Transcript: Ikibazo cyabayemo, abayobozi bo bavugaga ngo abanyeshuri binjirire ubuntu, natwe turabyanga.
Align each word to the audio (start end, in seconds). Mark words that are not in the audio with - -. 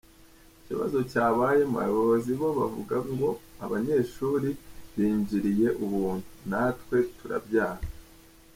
Ikibazo 0.61 0.97
cyabayemo, 1.11 1.75
abayobozi 1.79 2.31
bo 2.39 2.47
bavugaga 2.59 3.09
ngo 3.15 3.29
abanyeshuri 3.65 4.49
binjirire 4.95 5.67
ubuntu, 5.85 6.27
natwe 6.49 6.97
turabyanga. 7.17 7.87